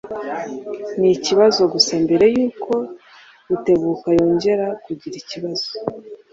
Ni 0.99 1.09
ikibazo 1.17 1.61
gusa 1.73 1.93
mbere 2.05 2.25
yuko 2.35 2.73
Rutebuka 3.47 4.07
yongera 4.19 4.65
kugira 4.83 5.15
ibibazo. 5.21 5.69